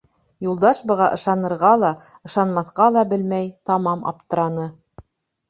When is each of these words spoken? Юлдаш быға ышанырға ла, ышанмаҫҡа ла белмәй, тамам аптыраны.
Юлдаш 0.45 0.77
быға 0.91 1.09
ышанырға 1.17 1.73
ла, 1.81 1.91
ышанмаҫҡа 2.31 2.89
ла 2.97 3.05
белмәй, 3.13 3.53
тамам 3.71 4.03
аптыраны. 4.15 4.69